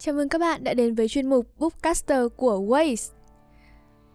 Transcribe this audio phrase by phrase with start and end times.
[0.00, 3.12] Chào mừng các bạn đã đến với chuyên mục Bookcaster của Waze.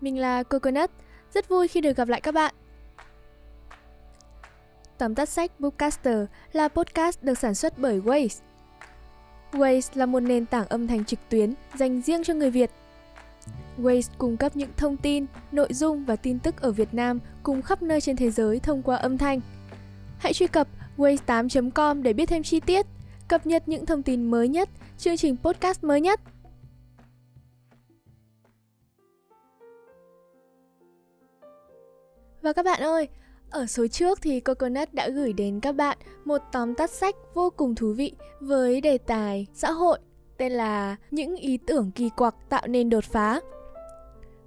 [0.01, 0.91] Mình là Coconut,
[1.33, 2.53] rất vui khi được gặp lại các bạn.
[4.97, 6.17] Tóm tắt sách Bookcaster
[6.53, 8.41] là podcast được sản xuất bởi Waze.
[9.51, 12.71] Waze là một nền tảng âm thanh trực tuyến dành riêng cho người Việt.
[13.77, 17.61] Waze cung cấp những thông tin, nội dung và tin tức ở Việt Nam cùng
[17.61, 19.39] khắp nơi trên thế giới thông qua âm thanh.
[20.17, 22.85] Hãy truy cập waze8.com để biết thêm chi tiết,
[23.27, 26.19] cập nhật những thông tin mới nhất chương trình podcast mới nhất.
[32.41, 33.07] Và các bạn ơi,
[33.49, 37.49] ở số trước thì Coconut đã gửi đến các bạn một tóm tắt sách vô
[37.49, 39.99] cùng thú vị với đề tài xã hội
[40.37, 43.39] tên là Những ý tưởng kỳ quặc tạo nên đột phá.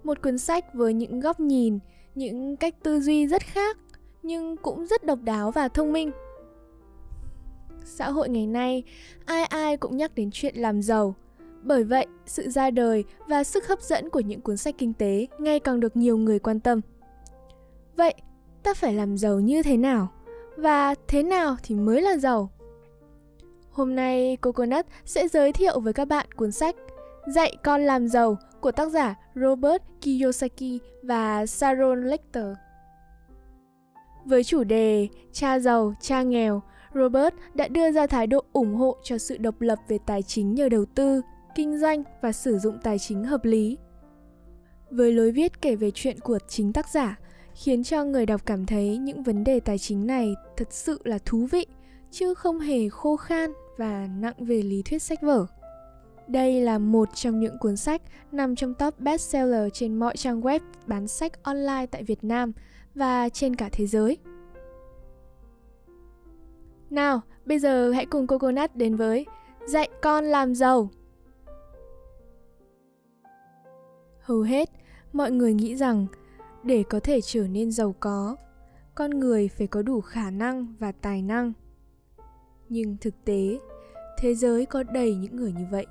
[0.04, 1.78] Một cuốn sách với những góc nhìn,
[2.14, 3.76] những cách tư duy rất khác
[4.22, 6.10] nhưng cũng rất độc đáo và thông minh
[7.86, 8.82] xã hội ngày nay,
[9.24, 11.14] ai ai cũng nhắc đến chuyện làm giàu.
[11.62, 15.26] Bởi vậy, sự ra đời và sức hấp dẫn của những cuốn sách kinh tế
[15.38, 16.80] ngày càng được nhiều người quan tâm.
[17.96, 18.14] Vậy,
[18.62, 20.08] ta phải làm giàu như thế nào?
[20.56, 22.50] Và thế nào thì mới là giàu?
[23.70, 26.76] Hôm nay Coconut sẽ giới thiệu với các bạn cuốn sách
[27.26, 32.46] Dạy con làm giàu của tác giả Robert Kiyosaki và Sharon Lecter.
[34.24, 36.62] Với chủ đề Cha giàu, cha nghèo,
[36.96, 40.54] Robert đã đưa ra thái độ ủng hộ cho sự độc lập về tài chính
[40.54, 41.20] nhờ đầu tư,
[41.54, 43.78] kinh doanh và sử dụng tài chính hợp lý.
[44.90, 47.18] Với lối viết kể về chuyện của chính tác giả,
[47.54, 51.18] khiến cho người đọc cảm thấy những vấn đề tài chính này thật sự là
[51.24, 51.66] thú vị,
[52.10, 55.46] chứ không hề khô khan và nặng về lý thuyết sách vở.
[56.28, 58.02] Đây là một trong những cuốn sách
[58.32, 62.52] nằm trong top bestseller trên mọi trang web bán sách online tại Việt Nam
[62.94, 64.18] và trên cả thế giới.
[66.90, 69.26] Nào, bây giờ hãy cùng Coconut đến với
[69.66, 70.90] Dạy con làm giàu.
[74.20, 74.70] Hầu hết,
[75.12, 76.06] mọi người nghĩ rằng
[76.62, 78.36] để có thể trở nên giàu có,
[78.94, 81.52] con người phải có đủ khả năng và tài năng.
[82.68, 83.58] Nhưng thực tế,
[84.18, 85.86] thế giới có đầy những người như vậy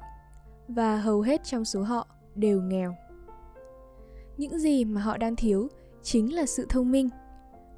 [0.68, 2.96] và hầu hết trong số họ đều nghèo.
[4.38, 5.68] Những gì mà họ đang thiếu
[6.04, 7.10] chính là sự thông minh,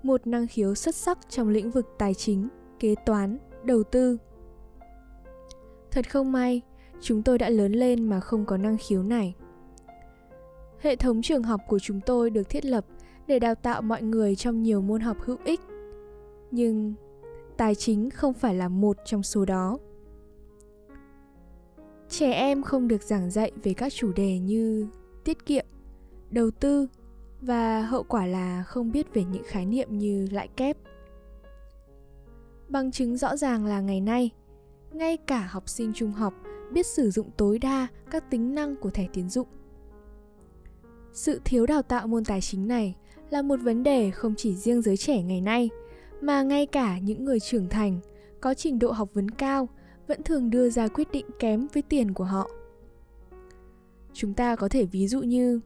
[0.03, 2.47] một năng khiếu xuất sắc trong lĩnh vực tài chính
[2.79, 4.17] kế toán, đầu tư.
[5.91, 6.61] Thật không may,
[7.01, 9.35] chúng tôi đã lớn lên mà không có năng khiếu này.
[10.79, 12.85] Hệ thống trường học của chúng tôi được thiết lập
[13.27, 15.61] để đào tạo mọi người trong nhiều môn học hữu ích.
[16.51, 16.93] Nhưng
[17.57, 19.77] tài chính không phải là một trong số đó.
[22.09, 24.87] Trẻ em không được giảng dạy về các chủ đề như
[25.23, 25.65] tiết kiệm,
[26.29, 26.87] đầu tư
[27.41, 30.77] và hậu quả là không biết về những khái niệm như lãi kép
[32.69, 34.31] Bằng chứng rõ ràng là ngày nay,
[34.91, 36.33] ngay cả học sinh trung học
[36.71, 39.47] biết sử dụng tối đa các tính năng của thẻ tiến dụng.
[41.13, 42.95] Sự thiếu đào tạo môn tài chính này
[43.29, 45.69] là một vấn đề không chỉ riêng giới trẻ ngày nay,
[46.21, 47.99] mà ngay cả những người trưởng thành
[48.41, 49.69] có trình độ học vấn cao
[50.07, 52.49] vẫn thường đưa ra quyết định kém với tiền của họ.
[54.13, 55.59] Chúng ta có thể ví dụ như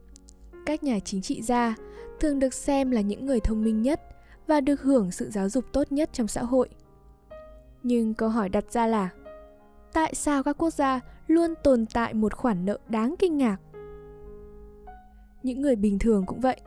[0.66, 1.76] các nhà chính trị gia
[2.20, 4.02] thường được xem là những người thông minh nhất
[4.48, 6.70] và được hưởng sự giáo dục tốt nhất trong xã hội
[7.84, 9.10] nhưng câu hỏi đặt ra là
[9.94, 13.58] tại sao các quốc gia luôn tồn tại một khoản nợ đáng kinh ngạc?
[15.44, 16.62] Những người bình thường cũng vậy.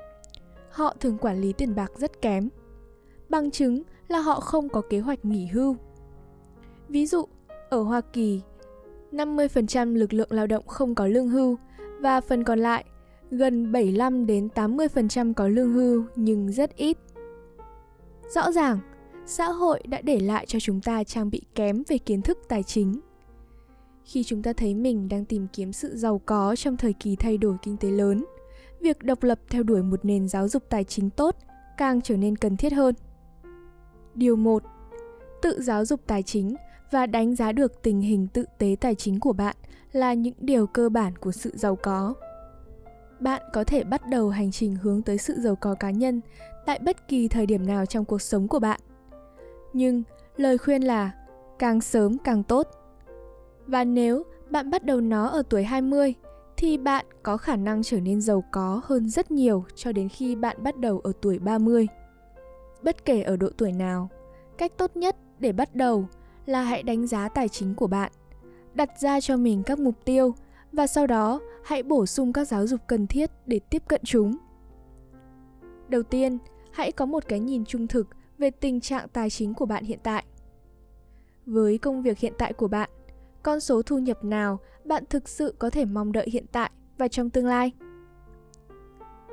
[0.71, 2.49] Họ thường quản lý tiền bạc rất kém.
[3.29, 5.77] Bằng chứng là họ không có kế hoạch nghỉ hưu.
[6.89, 7.25] Ví dụ
[7.71, 8.41] ở hoa kỳ
[9.13, 11.57] 50% lực lượng lao động không có lương hưu
[12.01, 12.85] và phần còn lại
[13.31, 16.99] gần 75 đến 80% có lương hưu nhưng rất ít.
[18.35, 18.79] Rõ ràng,
[19.27, 22.63] xã hội đã để lại cho chúng ta trang bị kém về kiến thức tài
[22.63, 23.01] chính.
[24.05, 27.39] Khi chúng ta thấy mình đang tìm kiếm sự giàu có trong thời kỳ thay
[27.39, 28.25] đổi kinh tế lớn,
[28.81, 31.37] việc độc lập theo đuổi một nền giáo dục tài chính tốt
[31.77, 32.95] càng trở nên cần thiết hơn.
[34.15, 34.63] Điều 1
[35.43, 36.57] tự giáo dục tài chính
[36.91, 39.57] và đánh giá được tình hình tự tế tài chính của bạn
[39.93, 42.15] là những điều cơ bản của sự giàu có.
[43.21, 46.21] Bạn có thể bắt đầu hành trình hướng tới sự giàu có cá nhân
[46.67, 48.81] tại bất kỳ thời điểm nào trong cuộc sống của bạn
[49.75, 50.03] nhưng
[50.37, 51.11] lời khuyên là
[51.59, 52.69] càng sớm càng tốt.
[53.67, 56.15] Và nếu bạn bắt đầu nó ở tuổi 20
[56.57, 60.37] thì bạn có khả năng trở nên giàu có hơn rất nhiều cho đến khi
[60.37, 61.87] bạn bắt đầu ở tuổi 30.
[62.83, 64.09] Bất kể ở độ tuổi nào,
[64.59, 66.09] cách tốt nhất để bắt đầu
[66.47, 68.13] là hãy đánh giá tài chính của bạn,
[68.75, 70.35] đặt ra cho mình các mục tiêu
[70.73, 74.37] và sau đó hãy bổ sung các giáo dục cần thiết để tiếp cận chúng.
[75.89, 76.39] Đầu tiên,
[76.73, 78.09] hãy có một cái nhìn trung thực
[78.39, 80.25] về tình trạng tài chính của bạn hiện tại.
[81.47, 82.91] Với công việc hiện tại của bạn,
[83.43, 87.09] con số thu nhập nào bạn thực sự có thể mong đợi hiện tại và
[87.09, 87.73] trong tương lai.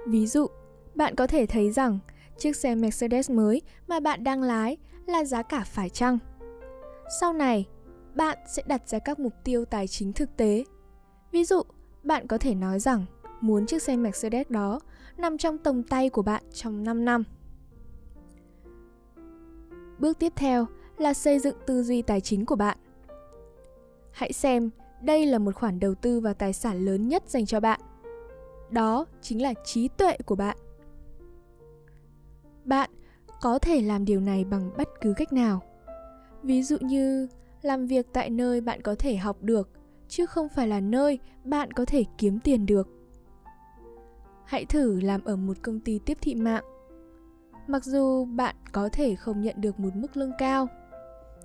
[0.07, 0.47] Ví dụ,
[0.95, 1.99] bạn có thể thấy rằng
[2.37, 6.17] chiếc xe Mercedes mới mà bạn đang lái là giá cả phải chăng.
[7.19, 7.67] Sau này,
[8.15, 10.63] bạn sẽ đặt ra các mục tiêu tài chính thực tế.
[11.31, 11.61] Ví dụ,
[12.03, 13.05] bạn có thể nói rằng
[13.41, 14.79] muốn chiếc xe Mercedes đó
[15.17, 17.23] nằm trong tầm tay của bạn trong 5 năm.
[20.01, 20.65] Bước tiếp theo
[20.97, 22.77] là xây dựng tư duy tài chính của bạn.
[24.11, 24.69] Hãy xem,
[25.01, 27.79] đây là một khoản đầu tư vào tài sản lớn nhất dành cho bạn.
[28.69, 30.57] Đó chính là trí tuệ của bạn.
[32.63, 32.89] Bạn
[33.41, 35.61] có thể làm điều này bằng bất cứ cách nào.
[36.43, 37.27] Ví dụ như,
[37.61, 39.69] làm việc tại nơi bạn có thể học được,
[40.07, 42.87] chứ không phải là nơi bạn có thể kiếm tiền được.
[44.45, 46.63] Hãy thử làm ở một công ty tiếp thị mạng.
[47.67, 50.67] Mặc dù bạn có thể không nhận được một mức lương cao,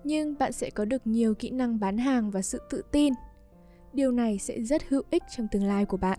[0.05, 3.13] nhưng bạn sẽ có được nhiều kỹ năng bán hàng và sự tự tin.
[3.93, 6.19] Điều này sẽ rất hữu ích trong tương lai của bạn.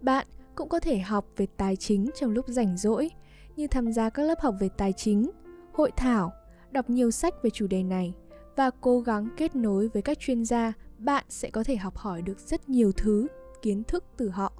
[0.00, 3.10] Bạn cũng có thể học về tài chính trong lúc rảnh rỗi,
[3.56, 5.30] như tham gia các lớp học về tài chính,
[5.72, 6.32] hội thảo,
[6.70, 8.14] đọc nhiều sách về chủ đề này
[8.56, 12.22] và cố gắng kết nối với các chuyên gia, bạn sẽ có thể học hỏi
[12.22, 13.26] được rất nhiều thứ,
[13.62, 14.52] kiến thức từ họ.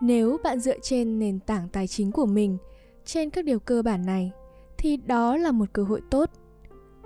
[0.00, 2.58] Nếu bạn dựa trên nền tảng tài chính của mình
[3.04, 4.32] trên các điều cơ bản này
[4.78, 6.30] thì đó là một cơ hội tốt.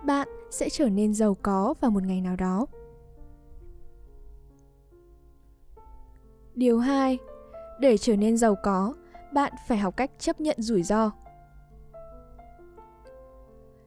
[0.05, 2.67] Bạn sẽ trở nên giàu có vào một ngày nào đó.
[6.55, 7.19] Điều 2.
[7.81, 8.94] Để trở nên giàu có,
[9.35, 11.11] bạn phải học cách chấp nhận rủi ro.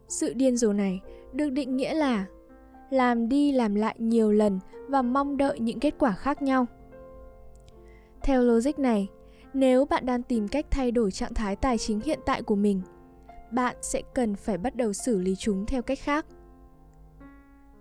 [0.08, 1.02] Sự điên rồ này
[1.34, 2.26] được định nghĩa là
[2.90, 4.60] làm đi làm lại nhiều lần
[4.90, 6.66] và mong đợi những kết quả khác nhau.
[8.26, 9.10] Theo logic này,
[9.54, 12.82] nếu bạn đang tìm cách thay đổi trạng thái tài chính hiện tại của mình,
[13.52, 16.26] bạn sẽ cần phải bắt đầu xử lý chúng theo cách khác.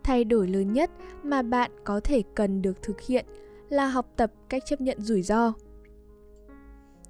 [0.03, 0.91] Thay đổi lớn nhất
[1.23, 3.27] mà bạn có thể cần được thực hiện
[3.69, 5.53] là học tập cách chấp nhận rủi ro.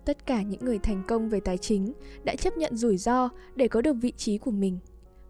[0.05, 1.93] Tất cả những người thành công về tài chính
[2.25, 4.79] đã chấp nhận rủi ro để có được vị trí của mình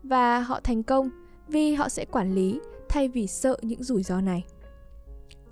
[0.02, 1.10] và họ thành công
[1.48, 4.44] vì họ sẽ quản lý thay vì sợ những rủi ro này.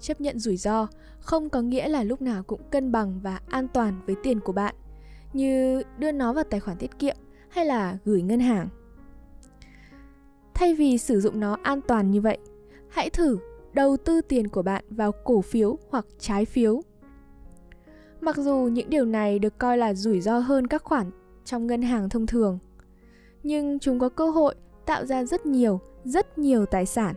[0.03, 0.89] Chấp nhận rủi ro
[1.21, 4.53] không có nghĩa là lúc nào cũng cân bằng và an toàn với tiền của
[4.53, 4.75] bạn,
[5.33, 7.17] như đưa nó vào tài khoản tiết kiệm
[7.49, 8.69] hay là gửi ngân hàng.
[10.55, 12.39] Thay vì sử dụng nó an toàn như vậy,
[12.89, 13.39] hãy thử
[13.73, 16.83] đầu tư tiền của bạn vào cổ phiếu hoặc trái phiếu.
[18.21, 21.11] Mặc dù những điều này được coi là rủi ro hơn các khoản
[21.45, 22.59] trong ngân hàng thông thường,
[23.43, 24.55] nhưng chúng có cơ hội
[24.87, 27.15] tạo ra rất nhiều, rất nhiều tài sản.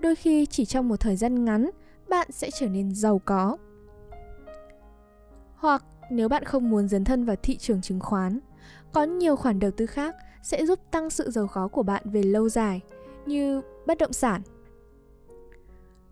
[0.00, 1.70] Đôi khi chỉ trong một thời gian ngắn,
[2.08, 3.56] bạn sẽ trở nên giàu có.
[5.54, 8.40] Hoặc nếu bạn không muốn dấn thân vào thị trường chứng khoán,
[8.92, 12.22] có nhiều khoản đầu tư khác sẽ giúp tăng sự giàu có của bạn về
[12.22, 12.80] lâu dài
[13.26, 14.42] như bất động sản.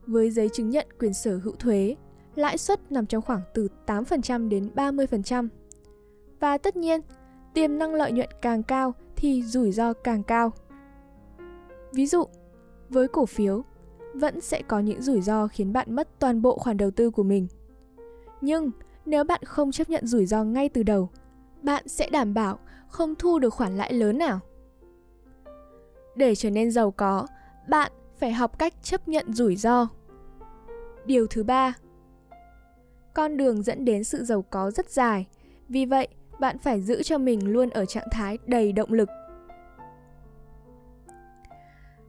[0.06, 1.96] Với giấy chứng nhận quyền sở hữu thuế,
[2.34, 5.48] lãi suất nằm trong khoảng từ 8% đến 30%.
[6.40, 7.00] Và tất nhiên,
[7.54, 10.52] tiềm năng lợi nhuận càng cao thì rủi ro càng cao.
[11.92, 12.24] Ví dụ,
[12.88, 13.64] với cổ phiếu,
[14.14, 17.22] vẫn sẽ có những rủi ro khiến bạn mất toàn bộ khoản đầu tư của
[17.22, 17.46] mình.
[18.40, 18.70] Nhưng
[19.06, 21.08] nếu bạn không chấp nhận rủi ro ngay từ đầu,
[21.62, 22.58] bạn sẽ đảm bảo
[22.88, 24.40] không thu được khoản lãi lớn nào.
[26.16, 27.26] Để trở nên giàu có,
[27.68, 29.88] bạn phải học cách chấp nhận rủi ro.
[31.06, 31.74] Điều thứ ba,
[33.14, 35.26] con đường dẫn đến sự giàu có rất dài,
[35.68, 36.08] vì vậy
[36.40, 39.08] bạn phải giữ cho mình luôn ở trạng thái đầy động lực.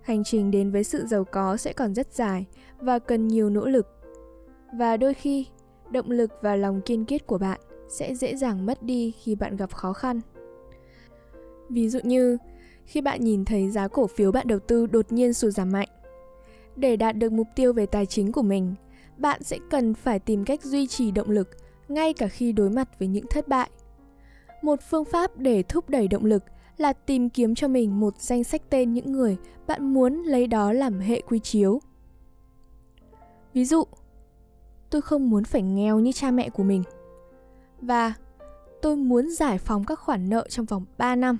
[0.01, 2.45] Hành trình đến với sự giàu có sẽ còn rất dài
[2.79, 3.87] và cần nhiều nỗ lực.
[4.73, 5.45] Và đôi khi,
[5.91, 9.55] động lực và lòng kiên quyết của bạn sẽ dễ dàng mất đi khi bạn
[9.55, 10.21] gặp khó khăn.
[11.69, 12.37] Ví dụ như,
[12.85, 15.87] khi bạn nhìn thấy giá cổ phiếu bạn đầu tư đột nhiên sụt giảm mạnh.
[16.75, 18.75] Để đạt được mục tiêu về tài chính của mình,
[19.17, 21.49] bạn sẽ cần phải tìm cách duy trì động lực
[21.87, 23.69] ngay cả khi đối mặt với những thất bại.
[24.61, 26.43] Một phương pháp để thúc đẩy động lực
[26.79, 30.73] là tìm kiếm cho mình một danh sách tên những người bạn muốn lấy đó
[30.73, 31.81] làm hệ quy chiếu.
[33.53, 33.83] Ví dụ,
[34.89, 36.83] tôi không muốn phải nghèo như cha mẹ của mình.
[37.81, 38.13] Và
[38.81, 41.37] tôi muốn giải phóng các khoản nợ trong vòng 3 năm.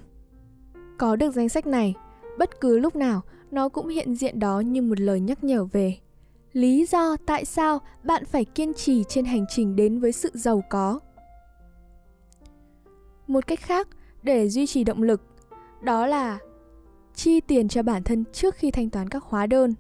[0.98, 1.96] Có được danh sách này,
[2.38, 5.98] bất cứ lúc nào nó cũng hiện diện đó như một lời nhắc nhở về
[6.54, 10.64] lý do tại sao bạn phải kiên trì trên hành trình đến với sự giàu
[10.70, 11.00] có.
[13.28, 13.88] Một cách khác
[14.24, 15.22] để duy trì động lực
[15.82, 16.40] đó là
[17.14, 19.74] chi tiền cho bản thân trước khi thanh toán các hóa đơn.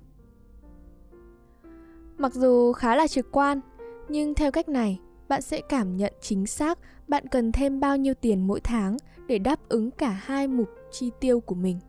[2.17, 3.62] Mặc dù khá là trực quan,
[4.10, 8.13] nhưng theo cách này, bạn sẽ cảm nhận chính xác bạn cần thêm bao nhiêu
[8.13, 11.79] tiền mỗi tháng để đáp ứng cả hai mục chi tiêu của mình.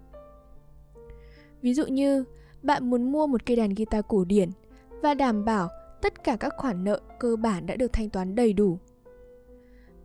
[1.62, 2.24] Ví dụ như
[2.62, 4.50] bạn muốn mua một cây đàn guitar cổ điển
[5.02, 5.68] và đảm bảo
[6.02, 8.78] tất cả các khoản nợ cơ bản đã được thanh toán đầy đủ.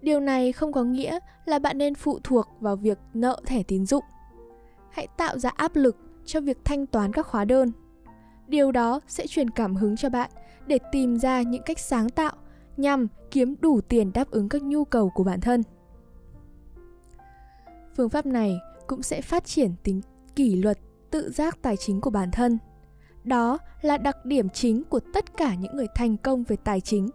[0.06, 3.86] Điều này không có nghĩa là bạn nên phụ thuộc vào việc nợ thẻ tín
[3.86, 4.04] dụng.
[4.92, 7.72] Hãy tạo ra áp lực cho việc thanh toán các hóa đơn.
[8.48, 10.32] Điều đó sẽ truyền cảm hứng cho bạn
[10.68, 12.34] để tìm ra những cách sáng tạo
[12.78, 15.64] nhằm kiếm đủ tiền đáp ứng các nhu cầu của bản thân.
[17.96, 18.58] Phương pháp này
[18.88, 20.02] cũng sẽ phát triển tính
[20.36, 20.80] kỷ luật,
[21.12, 22.58] tự giác tài chính của bản thân.
[23.24, 27.10] Đó là đặc điểm chính của tất cả những người thành công về tài chính.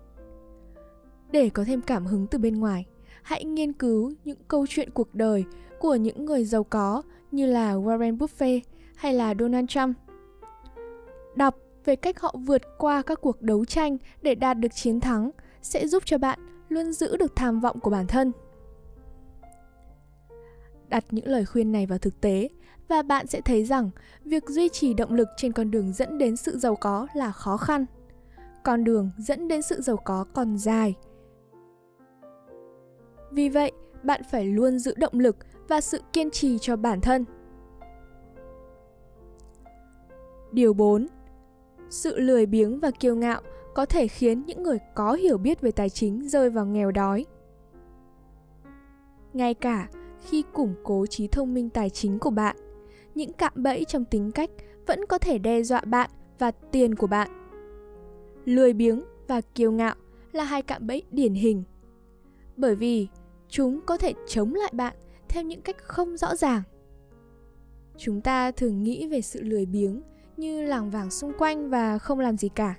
[1.33, 2.87] Để có thêm cảm hứng từ bên ngoài,
[3.23, 5.45] hãy nghiên cứu những câu chuyện cuộc đời
[5.79, 8.61] của những người giàu có như là Warren Buffett
[8.97, 9.97] hay là Donald Trump.
[11.37, 15.31] Đọc về cách họ vượt qua các cuộc đấu tranh để đạt được chiến thắng
[15.63, 18.33] sẽ giúp cho bạn luôn giữ được tham vọng của bản thân.
[20.89, 22.49] Đặt những lời khuyên này vào thực tế
[22.89, 23.91] và bạn sẽ thấy rằng
[24.25, 27.57] việc duy trì động lực trên con đường dẫn đến sự giàu có là khó
[27.57, 27.87] khăn.
[28.63, 30.95] Con đường dẫn đến sự giàu có còn dài.
[33.31, 33.73] Vì vậy,
[34.03, 35.37] bạn phải luôn giữ động lực
[35.69, 37.25] và sự kiên trì cho bản thân.
[40.53, 41.07] Điều 4.
[41.91, 43.41] Sự lười biếng và kiêu ngạo
[43.75, 47.27] có thể khiến những người có hiểu biết về tài chính rơi vào nghèo đói.
[49.33, 49.89] Ngay cả
[50.21, 52.57] khi củng cố trí thông minh tài chính của bạn,
[53.15, 54.51] những cạm bẫy trong tính cách
[54.87, 57.31] vẫn có thể đe dọa bạn và tiền của bạn.
[58.45, 59.95] Lười biếng và kiêu ngạo
[60.33, 61.63] là hai cạm bẫy điển hình.
[62.57, 63.09] Bởi vì
[63.51, 64.97] chúng có thể chống lại bạn
[65.29, 66.63] theo những cách không rõ ràng.
[67.97, 70.03] Chúng ta thường nghĩ về sự lười biếng
[70.37, 72.75] như làng vàng xung quanh và không làm gì cả.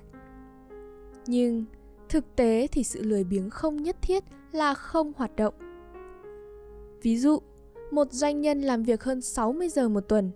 [1.26, 1.64] Nhưng
[2.08, 5.54] thực tế thì sự lười biếng không nhất thiết là không hoạt động.
[7.02, 7.38] Ví dụ,
[7.90, 10.30] một doanh nhân làm việc hơn 60 giờ một tuần.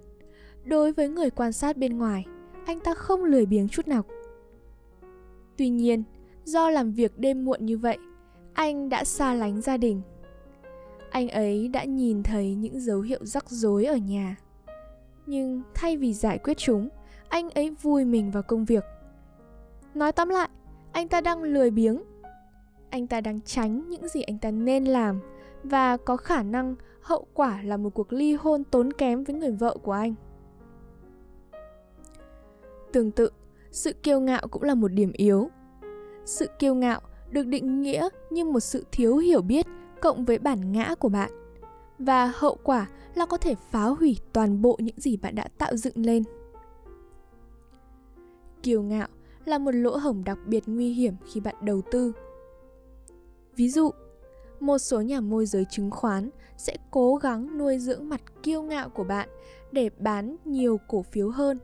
[0.65, 2.25] Đối với người quan sát bên ngoài,
[2.67, 4.05] anh ta không lười biếng chút nào.
[5.57, 6.03] Tuy nhiên,
[6.45, 7.99] do làm việc đêm muộn như vậy,
[8.55, 10.03] anh đã xa lánh gia đình.
[11.17, 14.37] Anh ấy đã nhìn thấy những dấu hiệu rắc rối ở nhà.
[15.27, 16.89] Nhưng thay vì giải quyết chúng,
[17.29, 18.85] anh ấy vui mình vào công việc.
[19.95, 20.49] Nói tóm lại,
[20.93, 22.03] anh ta đang lười biếng.
[22.91, 25.21] Anh ta đang tránh những gì anh ta nên làm
[25.63, 29.53] và có khả năng hậu quả là một cuộc ly hôn tốn kém với người
[29.53, 30.15] vợ của anh.
[32.93, 33.31] Tương tự,
[33.71, 35.49] sự kiêu ngạo cũng là một điểm yếu.
[36.25, 39.67] Sự kiêu ngạo được định nghĩa như một sự thiếu hiểu biết
[40.01, 41.31] cộng với bản ngã của bạn
[41.99, 45.77] và hậu quả là có thể phá hủy toàn bộ những gì bạn đã tạo
[45.77, 46.23] dựng lên.
[48.63, 49.09] Kiêu ngạo
[49.45, 52.13] là một lỗ hổng đặc biệt nguy hiểm khi bạn đầu tư.
[53.57, 53.91] Ví dụ,
[54.61, 58.89] một số nhà môi giới chứng khoán sẽ cố gắng nuôi dưỡng mặt kiêu ngạo
[58.89, 59.29] của bạn
[59.73, 61.59] để bán nhiều cổ phiếu hơn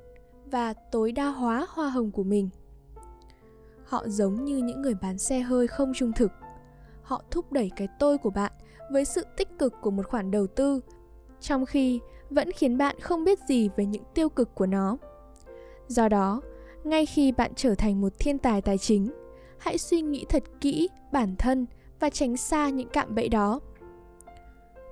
[0.50, 2.48] và tối đa hóa hoa hồng của mình.
[3.84, 6.32] Họ giống như những người bán xe hơi không trung thực.
[7.12, 8.52] Họ thúc đẩy cái tôi của bạn
[8.90, 10.80] với sự tích cực của một khoản đầu tư,
[11.40, 12.00] trong khi
[12.30, 14.96] vẫn khiến bạn không biết gì về những tiêu cực của nó.
[15.88, 16.40] Do đó,
[16.84, 19.12] ngay khi bạn trở thành một thiên tài tài chính,
[19.58, 21.66] hãy suy nghĩ thật kỹ bản thân
[22.00, 23.60] và tránh xa những cạm bẫy đó.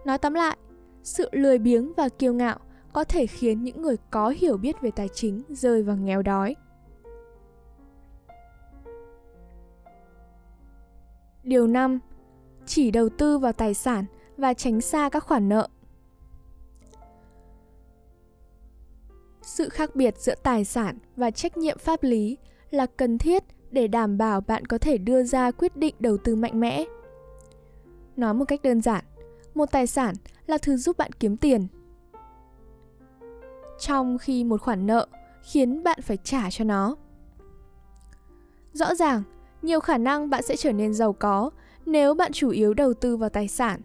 [0.04, 0.56] Nói tóm lại,
[1.02, 2.58] sự lười biếng và kiêu ngạo
[2.92, 6.56] có thể khiến những người có hiểu biết về tài chính rơi vào nghèo đói.
[11.42, 12.00] Điều 5.
[12.72, 14.04] Chỉ đầu tư vào tài sản
[14.36, 15.68] và tránh xa các khoản nợ.
[19.42, 22.36] Sự khác biệt giữa tài sản và trách nhiệm pháp lý
[22.70, 26.36] là cần thiết để đảm bảo bạn có thể đưa ra quyết định đầu tư
[26.36, 26.84] mạnh mẽ
[28.16, 29.04] Nói một cách đơn giản,
[29.54, 30.14] một tài sản
[30.46, 31.66] là thứ giúp bạn kiếm tiền.
[33.80, 35.06] Trong khi một khoản nợ
[35.42, 36.96] khiến bạn phải trả cho nó.
[38.72, 39.22] Rõ ràng,
[39.62, 41.50] nhiều khả năng bạn sẽ trở nên giàu có
[41.86, 43.80] nếu bạn chủ yếu đầu tư vào tài sản.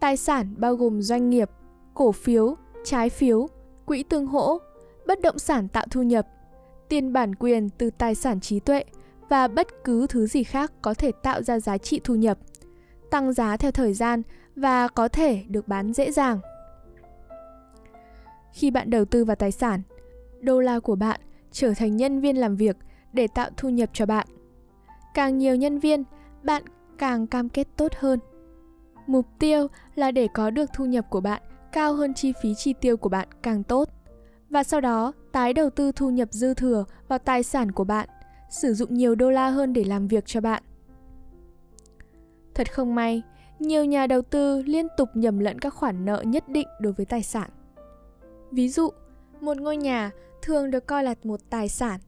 [0.00, 1.50] Tài sản bao gồm doanh nghiệp,
[1.94, 3.48] cổ phiếu, trái phiếu,
[3.86, 4.58] quỹ tương hỗ,
[5.06, 6.26] bất động sản tạo thu nhập,
[6.88, 8.84] tiền bản quyền từ tài sản trí tuệ
[9.28, 12.38] và bất cứ thứ gì khác có thể tạo ra giá trị thu nhập–
[13.12, 14.22] tăng giá theo thời gian
[14.56, 16.40] và có thể được bán dễ dàng.
[18.52, 19.82] Khi bạn đầu tư vào tài sản,
[20.40, 21.20] đô la của bạn
[21.50, 22.76] trở thành nhân viên làm việc
[23.12, 24.26] để tạo thu nhập cho bạn.
[25.14, 26.04] Càng nhiều nhân viên,
[26.44, 26.62] bạn
[26.98, 28.18] càng cam kết tốt hơn.
[29.06, 32.72] Mục tiêu là để có được thu nhập của bạn cao hơn chi phí chi
[32.72, 33.88] tiêu của bạn càng tốt.
[34.50, 38.08] Và sau đó, tái đầu tư thu nhập dư thừa vào tài sản của bạn,
[38.50, 40.62] sử dụng nhiều đô la hơn để làm việc cho bạn.
[42.54, 43.22] Thật không may,
[43.58, 47.06] nhiều nhà đầu tư liên tục nhầm lẫn các khoản nợ nhất định đối với
[47.06, 47.50] tài sản.
[48.50, 48.88] Ví dụ,
[49.40, 50.10] Một ngôi nhà
[50.42, 52.00] thường được coi là một tài sản,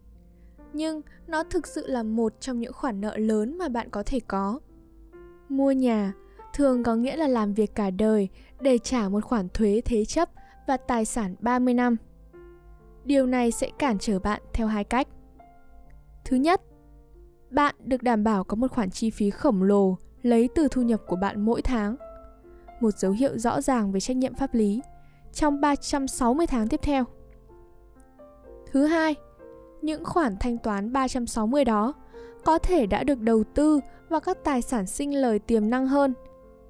[0.74, 4.20] nhưng nó thực sự là một trong những khoản nợ lớn mà bạn có thể
[4.20, 4.60] có.
[5.48, 6.12] Mua nhà
[6.54, 8.28] thường có nghĩa là làm việc cả đời
[8.60, 10.28] để trả một khoản thuế thế chấp
[10.66, 11.96] và tài sản 30 năm.
[13.04, 15.08] Điều này sẽ cản trở bạn theo hai cách.
[16.24, 16.60] Thứ nhất,
[17.50, 21.00] bạn được đảm bảo có một khoản chi phí khổng lồ lấy từ thu nhập
[21.06, 21.96] của bạn mỗi tháng.
[22.80, 24.80] Một dấu hiệu rõ ràng về trách nhiệm pháp lý
[25.32, 27.04] trong 360 tháng tiếp theo.
[28.70, 29.14] Thứ hai,
[29.84, 31.94] những khoản thanh toán 360 đó,
[32.44, 36.14] có thể đã được đầu tư vào các tài sản sinh lời tiềm năng hơn,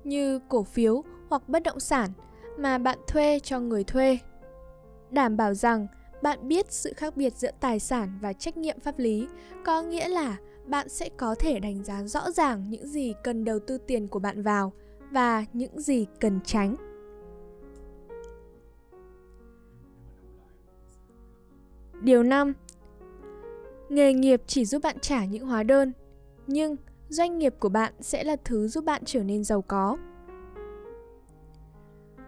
[0.04, 2.10] như cổ phiếu hoặc bất động sản
[2.58, 4.18] mà bạn thuê cho người thuê.
[5.10, 5.86] Đảm bảo rằng
[6.22, 9.28] bạn biết sự khác biệt giữa tài sản và trách nhiệm pháp lý,
[9.64, 13.58] có nghĩa là bạn sẽ có thể đánh giá rõ ràng những gì cần đầu
[13.58, 14.72] tư tiền của bạn vào
[15.10, 16.76] và những gì cần tránh.
[22.00, 22.52] Điều 5.
[23.88, 25.92] Nghề nghiệp chỉ giúp bạn trả những hóa đơn,
[26.46, 26.76] nhưng
[27.08, 29.96] doanh nghiệp của bạn sẽ là thứ giúp bạn trở nên giàu có.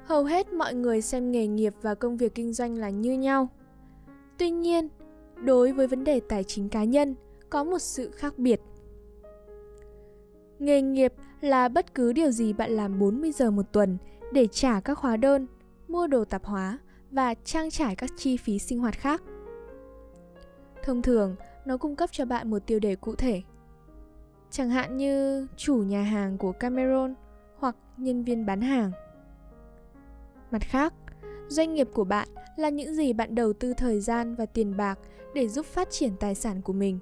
[0.05, 3.49] Hầu hết mọi người xem nghề nghiệp và công việc kinh doanh là như nhau.
[4.39, 4.89] Tuy nhiên,
[5.45, 7.15] đối với vấn đề tài chính cá nhân,
[7.51, 8.61] có một sự khác biệt.
[10.59, 13.99] Nghề nghiệp là bất cứ điều gì bạn làm 40 giờ một tuần
[14.33, 15.47] để trả các hóa đơn,
[15.89, 16.79] mua đồ tạp hóa
[17.11, 19.23] và trang trải các chi phí sinh hoạt khác.
[20.83, 21.37] Thông thường,
[21.67, 23.43] nó cung cấp cho bạn một tiêu đề cụ thể.
[24.51, 27.15] Chẳng hạn như chủ nhà hàng của Cameron
[27.57, 28.91] hoặc nhân viên bán hàng.
[30.51, 30.95] Mặt khác,
[31.49, 34.99] doanh nghiệp của bạn là những gì bạn đầu tư thời gian và tiền bạc
[35.35, 36.99] để giúp phát triển tài sản của mình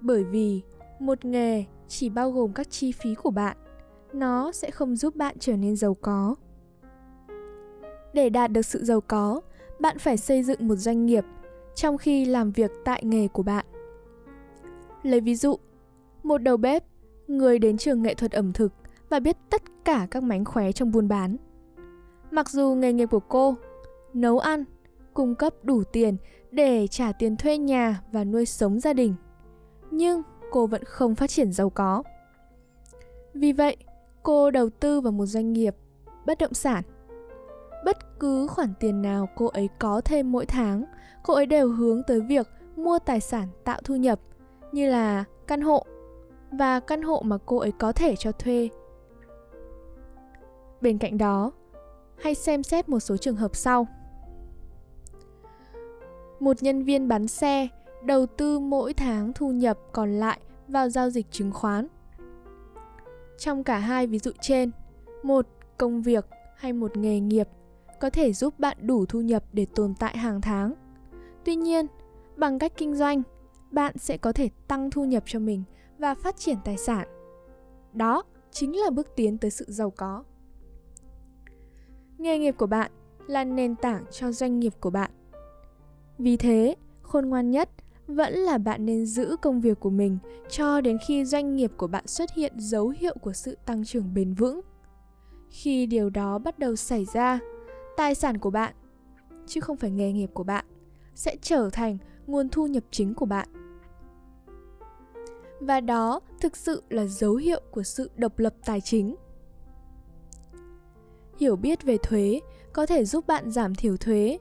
[0.00, 0.62] bởi vì
[0.98, 3.56] một nghề chỉ bao gồm các chi phí của bạn
[4.12, 6.36] nó sẽ không giúp bạn trở nên giàu có
[8.12, 9.40] để đạt được sự giàu có
[9.80, 11.24] bạn phải xây dựng một doanh nghiệp
[11.80, 13.66] trong khi làm việc tại nghề của bạn
[15.02, 15.56] lấy ví dụ
[16.22, 16.84] một đầu bếp
[17.28, 18.72] người đến trường nghệ thuật ẩm thực
[19.08, 21.36] và biết tất cả các mánh khóe trong buôn bán
[22.30, 23.54] mặc dù nghề nghiệp của cô
[24.14, 24.64] nấu ăn
[25.14, 26.16] cung cấp đủ tiền
[26.50, 29.14] để trả tiền thuê nhà và nuôi sống gia đình
[29.90, 32.02] nhưng cô vẫn không phát triển giàu có.
[33.34, 33.76] Vì vậy,
[34.22, 35.74] cô đầu tư vào một doanh nghiệp
[36.26, 36.84] bất động sản.
[37.84, 40.84] Bất cứ khoản tiền nào cô ấy có thêm mỗi tháng,
[41.22, 44.20] cô ấy đều hướng tới việc mua tài sản tạo thu nhập
[44.72, 45.84] như là căn hộ
[46.50, 48.68] và căn hộ mà cô ấy có thể cho thuê.
[50.80, 51.52] Bên cạnh đó,
[52.22, 53.86] hãy xem xét một số trường hợp sau.
[56.40, 57.68] Một nhân viên bán xe
[58.02, 61.86] đầu tư mỗi tháng thu nhập còn lại vào giao dịch chứng khoán.
[63.38, 64.70] Trong cả hai ví dụ trên,
[65.22, 65.46] một
[65.78, 67.48] công việc hay một nghề nghiệp
[68.00, 70.74] có thể giúp bạn đủ thu nhập để tồn tại hàng tháng.
[71.44, 71.86] Tuy nhiên,
[72.36, 73.22] bằng cách kinh doanh,
[73.70, 75.62] bạn sẽ có thể tăng thu nhập cho mình
[75.98, 77.08] và phát triển tài sản.
[77.92, 80.24] Đó chính là bước tiến tới sự giàu có.
[82.18, 82.90] Nghề nghiệp của bạn
[83.26, 85.10] là nền tảng cho doanh nghiệp của bạn.
[86.18, 87.70] Vì thế, khôn ngoan nhất
[88.06, 91.86] vẫn là bạn nên giữ công việc của mình cho đến khi doanh nghiệp của
[91.86, 94.60] bạn xuất hiện dấu hiệu của sự tăng trưởng bền vững
[95.50, 97.40] khi điều đó bắt đầu xảy ra
[98.00, 98.74] tài sản của bạn,
[99.46, 100.64] chứ không phải nghề nghiệp của bạn,
[101.14, 103.48] sẽ trở thành nguồn thu nhập chính của bạn
[105.60, 109.16] và đó thực sự là dấu hiệu của sự độc lập tài chính
[111.38, 112.40] hiểu biết về thuế
[112.72, 114.38] có thể giúp bạn giảm thiểu thuế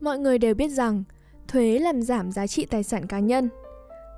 [0.00, 1.04] mọi người đều biết rằng,
[1.48, 3.48] thuế làm giảm giá trị tài sản cá nhân.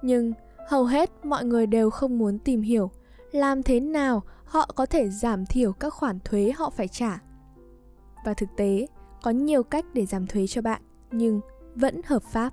[0.02, 0.32] Nhưng
[0.68, 2.90] hầu hết mọi người đều không muốn tìm hiểu
[3.32, 7.27] làm thế nào họ có thể giảm thiểu các khoản thuế họ phải trả.
[8.28, 8.86] Và thực tế,
[9.22, 11.40] có nhiều cách để giảm thuế cho bạn nhưng
[11.74, 12.52] vẫn hợp pháp.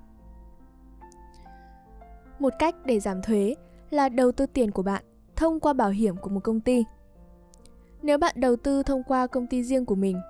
[2.39, 3.55] Một cách để giảm thuế
[3.89, 5.03] là đầu tư tiền của bạn
[5.35, 6.83] thông qua bảo hiểm của một công ty.
[8.01, 10.21] Nếu bạn đầu tư thông qua công ty riêng của mình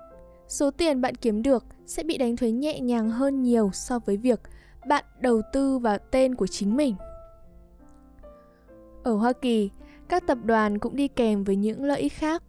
[0.48, 4.16] số tiền bạn kiếm được sẽ bị đánh thuế nhẹ nhàng hơn nhiều so với
[4.16, 4.40] việc
[4.88, 6.94] bạn đầu tư vào tên của chính mình.
[9.04, 9.70] Ở Hoa Kỳ,
[10.08, 12.42] các tập đoàn cũng đi kèm với những lợi ích khác.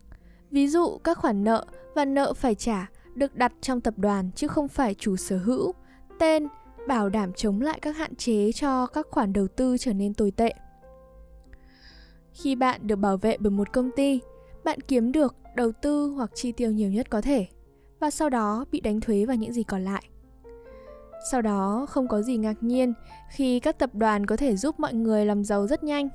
[0.58, 1.66] Ví dụ các khoản nợ
[1.96, 5.74] và nợ phải trả được đặt trong tập đoàn chứ không phải chủ sở hữu,
[6.20, 6.48] tên
[6.88, 10.32] bảo đảm chống lại các hạn chế cho các khoản đầu tư trở nên tồi
[10.32, 10.54] tệ.
[12.32, 14.20] Khi bạn được bảo vệ bởi một công ty,
[14.64, 17.46] bạn kiếm được đầu tư hoặc chi tiêu nhiều nhất có thể
[18.00, 20.04] và sau đó bị đánh thuế vào những gì còn lại.
[21.32, 22.94] Sau đó không có gì ngạc nhiên
[23.32, 26.10] khi các tập đoàn có thể giúp mọi người làm giàu rất nhanh.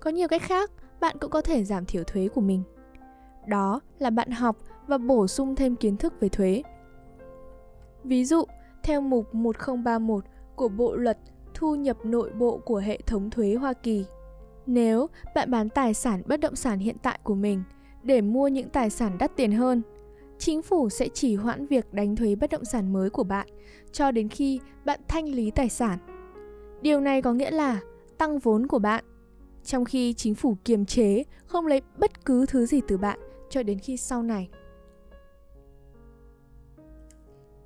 [0.00, 0.70] Có nhiều cách khác,
[1.00, 2.62] bạn cũng có thể giảm thiểu thuế của mình.
[3.48, 4.56] Đó là bạn học
[4.86, 6.62] và bổ sung thêm kiến thức về thuế.
[8.04, 8.44] Ví dụ,
[8.82, 10.24] theo mục 1031
[10.56, 11.18] của Bộ luật
[11.54, 14.04] thu nhập nội bộ của hệ thống thuế Hoa Kỳ,
[14.66, 17.62] nếu bạn bán tài sản bất động sản hiện tại của mình
[18.02, 19.82] để mua những tài sản đắt tiền hơn,
[20.38, 23.48] chính phủ sẽ chỉ hoãn việc đánh thuế bất động sản mới của bạn
[23.92, 25.98] cho đến khi bạn thanh lý tài sản.
[26.82, 27.80] Điều này có nghĩa là
[28.18, 29.04] tăng vốn của bạn,
[29.64, 33.18] trong khi chính phủ kiềm chế không lấy bất cứ thứ gì từ bạn
[33.50, 34.48] cho đến khi sau này.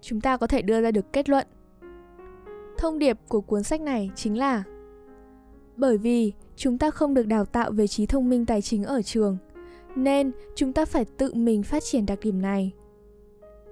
[0.00, 1.46] Chúng ta có thể đưa ra được kết luận.
[2.78, 4.64] Thông điệp của cuốn sách này chính là
[5.76, 9.02] bởi vì chúng ta không được đào tạo về trí thông minh tài chính ở
[9.02, 9.36] trường
[9.96, 12.72] nên chúng ta phải tự mình phát triển đặc điểm này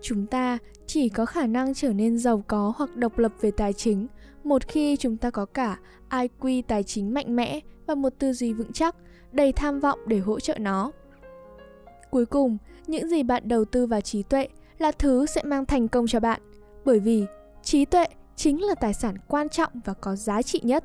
[0.00, 3.72] chúng ta chỉ có khả năng trở nên giàu có hoặc độc lập về tài
[3.72, 4.06] chính
[4.44, 5.78] một khi chúng ta có cả
[6.10, 8.96] IQ tài chính mạnh mẽ và một tư duy vững chắc,
[9.32, 10.92] đầy tham vọng để hỗ trợ nó.
[12.10, 15.88] Cuối cùng, những gì bạn đầu tư vào trí tuệ là thứ sẽ mang thành
[15.88, 16.40] công cho bạn,
[16.84, 17.24] bởi vì
[17.62, 20.84] trí tuệ chính là tài sản quan trọng và có giá trị nhất.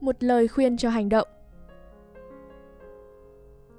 [0.00, 1.28] Một lời khuyên cho hành động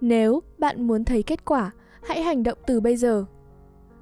[0.02, 1.72] nếu bạn muốn thấy kết quả,
[2.04, 3.26] hãy hành động từ bây giờ.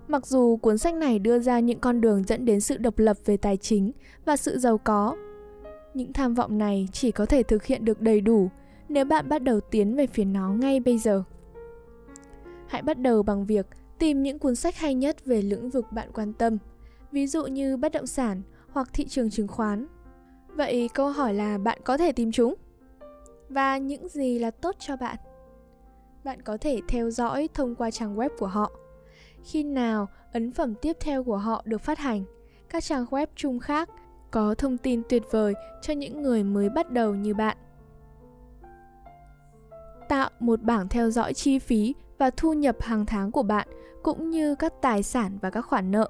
[0.07, 3.17] Mặc dù cuốn sách này đưa ra những con đường dẫn đến sự độc lập
[3.25, 3.91] về tài chính
[4.25, 5.15] và sự giàu có,
[5.93, 8.49] những tham vọng này chỉ có thể thực hiện được đầy đủ
[8.89, 11.23] nếu bạn bắt đầu tiến về phía nó ngay bây giờ.
[12.67, 13.65] Hãy bắt đầu bằng việc
[13.99, 16.57] tìm những cuốn sách hay nhất về lĩnh vực bạn quan tâm,
[17.11, 19.87] ví dụ như bất động sản hoặc thị trường chứng khoán.
[20.55, 22.55] Vậy câu hỏi là bạn có thể tìm chúng?
[23.49, 25.17] Và những gì là tốt cho bạn?
[26.23, 28.71] bạn có thể theo dõi thông qua trang web của họ.
[29.43, 32.23] Khi nào ấn phẩm tiếp theo của họ được phát hành,
[32.69, 33.89] các trang web chung khác
[34.31, 37.57] có thông tin tuyệt vời cho những người mới bắt đầu như bạn.
[40.09, 43.67] Tạo một bảng theo dõi chi phí và thu nhập hàng tháng của bạn,
[44.03, 46.09] cũng như các tài sản và các khoản nợ.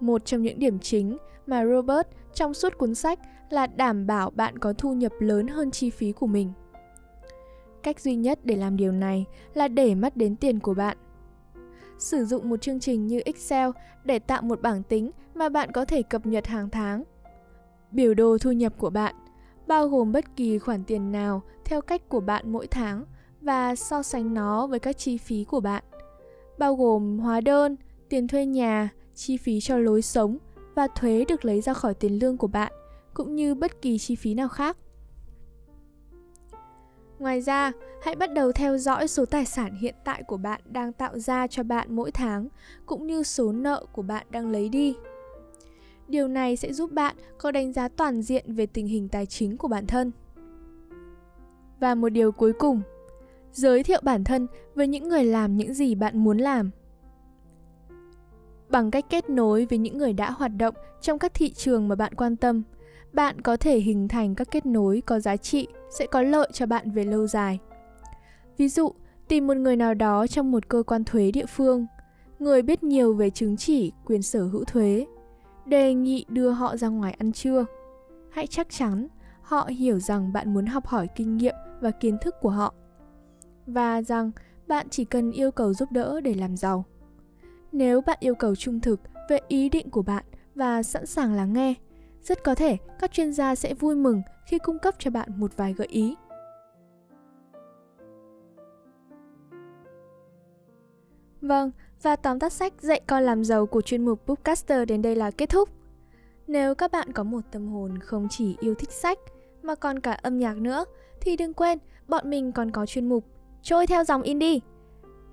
[0.00, 3.18] Một trong những điểm chính mà Robert trong suốt cuốn sách
[3.50, 6.52] là đảm bảo bạn có thu nhập lớn hơn chi phí của mình.
[7.82, 9.24] Cách duy nhất để làm điều này
[9.54, 10.96] là để mắt đến tiền của bạn.
[11.98, 13.70] Sử dụng một chương trình như Excel
[14.04, 17.02] để tạo một bảng tính mà bạn có thể cập nhật hàng tháng.
[17.90, 19.14] Biểu đồ thu nhập của bạn
[19.66, 23.04] bao gồm bất kỳ khoản tiền nào theo cách của bạn mỗi tháng
[23.40, 25.84] và so sánh nó với các chi phí của bạn,
[26.58, 27.76] bao gồm hóa đơn,
[28.08, 30.38] tiền thuê nhà, chi phí cho lối sống
[30.74, 32.72] và thuế được lấy ra khỏi tiền lương của bạn,
[33.14, 34.76] cũng như bất kỳ chi phí nào khác.
[37.18, 37.72] Ngoài ra,
[38.02, 41.46] hãy bắt đầu theo dõi số tài sản hiện tại của bạn đang tạo ra
[41.46, 42.48] cho bạn mỗi tháng,
[42.86, 44.94] cũng như số nợ của bạn đang lấy đi.
[46.08, 49.56] Điều này sẽ giúp bạn có đánh giá toàn diện về tình hình tài chính
[49.56, 50.12] của bản thân.
[51.80, 52.82] Và một điều cuối cùng,
[53.52, 56.70] giới thiệu bản thân với những người làm những gì bạn muốn làm.
[58.68, 61.94] Bằng cách kết nối với những người đã hoạt động trong các thị trường mà
[61.94, 62.62] bạn quan tâm,
[63.12, 65.66] bạn có thể hình thành các kết nối có giá trị
[65.98, 67.58] sẽ có lợi cho bạn về lâu dài.
[68.56, 68.92] Ví dụ,
[69.28, 71.86] tìm một người nào đó trong một cơ quan thuế địa phương,
[72.38, 75.06] người biết nhiều về chứng chỉ quyền sở hữu thuế,
[75.66, 77.64] đề nghị đưa họ ra ngoài ăn trưa.
[78.30, 79.08] Hãy chắc chắn
[79.42, 82.74] họ hiểu rằng bạn muốn học hỏi kinh nghiệm và kiến thức của họ
[83.66, 84.30] và rằng
[84.66, 86.84] bạn chỉ cần yêu cầu giúp đỡ để làm giàu.
[87.72, 90.24] Nếu bạn yêu cầu trung thực về ý định của bạn
[90.54, 91.74] và sẵn sàng lắng nghe,
[92.22, 95.56] rất có thể các chuyên gia sẽ vui mừng khi cung cấp cho bạn một
[95.56, 96.14] vài gợi ý.
[101.44, 101.70] Vâng,
[102.02, 105.30] và tóm tắt sách Dạy con làm giàu của chuyên mục Bookcaster đến đây là
[105.30, 105.68] kết thúc.
[106.46, 109.18] Nếu các bạn có một tâm hồn không chỉ yêu thích sách
[109.62, 110.84] mà còn cả âm nhạc nữa
[111.20, 111.78] thì đừng quên
[112.08, 113.24] bọn mình còn có chuyên mục
[113.62, 114.58] Trôi theo dòng indie.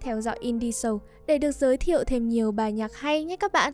[0.02, 3.52] Theo dõi Indie Show để được giới thiệu thêm nhiều bài nhạc hay nhé các
[3.52, 3.74] bạn.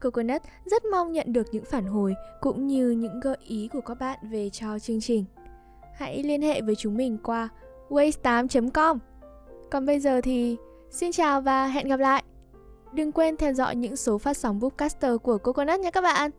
[0.00, 3.94] Coconut rất mong nhận được những phản hồi cũng như những gợi ý của các
[3.94, 5.24] bạn về cho chương trình.
[5.94, 7.48] Hãy liên hệ với chúng mình qua
[7.88, 8.98] waste8.com.
[9.72, 10.56] Còn bây giờ thì,
[10.90, 12.22] xin chào và hẹn gặp lại.
[12.92, 16.30] Đừng quên theo dõi những số phát sóng Bookcaster của Coconut nhé các bạn.